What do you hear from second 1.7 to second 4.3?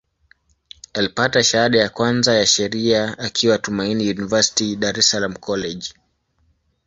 ya kwanza ya Sheria akiwa Tumaini